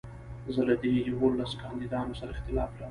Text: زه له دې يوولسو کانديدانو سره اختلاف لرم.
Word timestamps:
زه 0.53 0.61
له 0.69 0.75
دې 0.81 0.93
يوولسو 1.09 1.59
کانديدانو 1.61 2.17
سره 2.19 2.31
اختلاف 2.35 2.69
لرم. 2.71 2.79